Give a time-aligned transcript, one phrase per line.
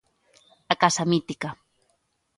[0.73, 1.49] A casa mítica.